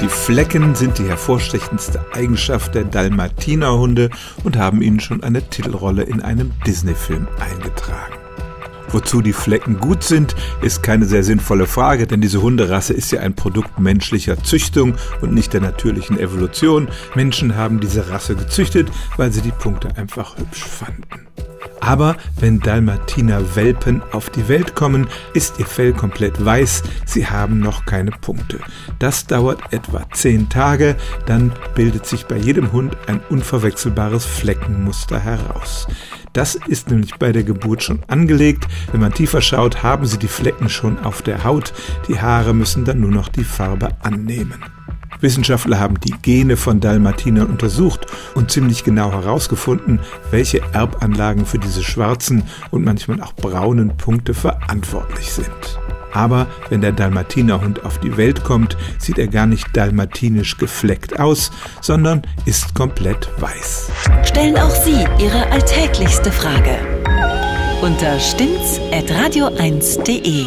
Die 0.00 0.08
Flecken 0.08 0.74
sind 0.74 0.98
die 0.98 1.04
hervorstechendste 1.04 2.02
Eigenschaft 2.14 2.74
der 2.74 2.84
Dalmatinerhunde 2.84 4.08
und 4.44 4.56
haben 4.56 4.80
ihnen 4.80 4.98
schon 4.98 5.22
eine 5.22 5.42
Titelrolle 5.42 6.04
in 6.04 6.22
einem 6.22 6.52
Disney-Film 6.66 7.28
eingetragen. 7.38 8.14
Wozu 8.88 9.20
die 9.20 9.34
Flecken 9.34 9.78
gut 9.78 10.02
sind, 10.02 10.34
ist 10.62 10.82
keine 10.82 11.04
sehr 11.04 11.22
sinnvolle 11.22 11.66
Frage, 11.66 12.06
denn 12.06 12.22
diese 12.22 12.40
Hunderasse 12.40 12.94
ist 12.94 13.12
ja 13.12 13.20
ein 13.20 13.34
Produkt 13.34 13.78
menschlicher 13.78 14.42
Züchtung 14.42 14.94
und 15.20 15.34
nicht 15.34 15.52
der 15.52 15.60
natürlichen 15.60 16.18
Evolution. 16.18 16.88
Menschen 17.14 17.54
haben 17.54 17.78
diese 17.78 18.08
Rasse 18.08 18.34
gezüchtet, 18.34 18.90
weil 19.18 19.32
sie 19.32 19.42
die 19.42 19.52
Punkte 19.52 19.96
einfach 19.96 20.38
hübsch 20.38 20.64
fanden. 20.64 21.29
Aber 21.80 22.16
wenn 22.38 22.60
Dalmatiner 22.60 23.56
Welpen 23.56 24.02
auf 24.12 24.30
die 24.30 24.48
Welt 24.48 24.74
kommen, 24.74 25.08
ist 25.34 25.58
ihr 25.58 25.66
Fell 25.66 25.92
komplett 25.92 26.44
weiß, 26.44 26.82
sie 27.06 27.26
haben 27.26 27.58
noch 27.58 27.86
keine 27.86 28.10
Punkte. 28.10 28.58
Das 28.98 29.26
dauert 29.26 29.72
etwa 29.72 30.04
10 30.12 30.48
Tage, 30.48 30.96
dann 31.26 31.52
bildet 31.74 32.06
sich 32.06 32.26
bei 32.26 32.36
jedem 32.36 32.72
Hund 32.72 32.96
ein 33.06 33.20
unverwechselbares 33.30 34.24
Fleckenmuster 34.24 35.18
heraus. 35.18 35.86
Das 36.32 36.54
ist 36.54 36.90
nämlich 36.90 37.16
bei 37.16 37.32
der 37.32 37.42
Geburt 37.42 37.82
schon 37.82 38.00
angelegt. 38.06 38.68
Wenn 38.92 39.00
man 39.00 39.12
tiefer 39.12 39.40
schaut, 39.40 39.82
haben 39.82 40.06
sie 40.06 40.18
die 40.18 40.28
Flecken 40.28 40.68
schon 40.68 40.98
auf 41.00 41.22
der 41.22 41.42
Haut. 41.42 41.72
Die 42.08 42.20
Haare 42.20 42.54
müssen 42.54 42.84
dann 42.84 43.00
nur 43.00 43.10
noch 43.10 43.28
die 43.28 43.44
Farbe 43.44 43.88
annehmen. 44.02 44.62
Wissenschaftler 45.20 45.78
haben 45.78 46.00
die 46.00 46.14
Gene 46.22 46.56
von 46.56 46.80
Dalmatinern 46.80 47.48
untersucht 47.48 48.06
und 48.34 48.50
ziemlich 48.50 48.84
genau 48.84 49.12
herausgefunden, 49.12 50.00
welche 50.30 50.62
Erbanlagen 50.72 51.46
für 51.46 51.58
diese 51.58 51.82
schwarzen 51.82 52.44
und 52.70 52.84
manchmal 52.84 53.20
auch 53.20 53.34
braunen 53.34 53.96
Punkte 53.96 54.34
verantwortlich 54.34 55.32
sind. 55.32 55.78
Aber 56.12 56.48
wenn 56.68 56.80
der 56.80 56.90
Dalmatinerhund 56.92 57.84
auf 57.84 58.00
die 58.00 58.16
Welt 58.16 58.42
kommt, 58.42 58.76
sieht 58.98 59.18
er 59.18 59.28
gar 59.28 59.46
nicht 59.46 59.68
dalmatinisch 59.74 60.58
gefleckt 60.58 61.20
aus, 61.20 61.52
sondern 61.80 62.22
ist 62.46 62.74
komplett 62.74 63.28
weiß. 63.38 63.90
Stellen 64.24 64.56
auch 64.56 64.70
Sie 64.70 65.04
Ihre 65.18 65.48
alltäglichste 65.50 66.32
Frage 66.32 66.78
unter 67.82 68.18
stimmtz.radio1.de. 68.20 70.46